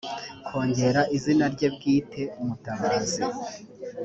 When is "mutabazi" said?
2.45-3.23